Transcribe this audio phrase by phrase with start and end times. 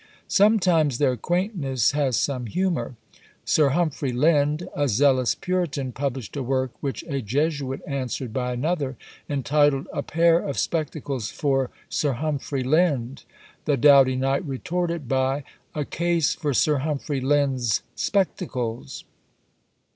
[0.33, 2.95] Sometimes their quaintness has some humour.
[3.45, 8.97] Sir Humphrey Lind, a zealous puritan, published a work which a Jesuit answered by another,
[9.29, 13.25] entitled "A Pair of Spectacles for Sir Humphrey Lind."
[13.65, 15.43] The doughty knight retorted, by
[15.75, 19.03] "A Case for Sir Humphrey Lind's Spectacles."